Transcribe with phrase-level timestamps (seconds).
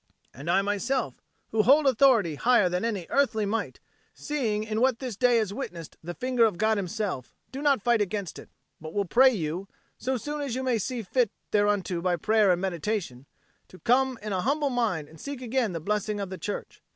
[0.33, 1.21] And I myself,
[1.51, 3.79] who hold authority higher than any earthly might,
[4.15, 8.01] seeing in what this day has witnessed the finger of God Himself, do not fight
[8.01, 9.67] against it, but will pray you,
[9.99, 13.27] so soon as you may fit yourself thereunto by prayer and meditation,
[13.67, 16.81] to come in a humble mind and seek again the blessing of the Church.